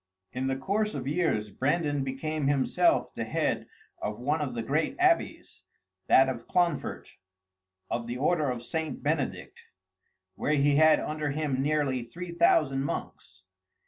[0.33, 3.67] In the course of years, Brandan became himself the head
[4.01, 5.61] of one of the great abbeys,
[6.07, 7.07] that of Clonfert,
[7.87, 9.03] of the order of St.
[9.03, 9.61] Benedict,
[10.33, 13.43] where he had under him nearly three thousand monks.